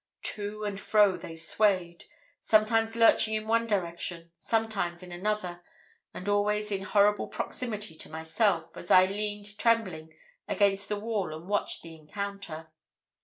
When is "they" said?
1.15-1.35